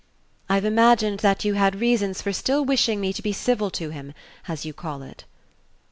[0.49, 4.15] "I've imagined that you had reasons for still wishing me to be civil to him,
[4.47, 5.25] as you call it."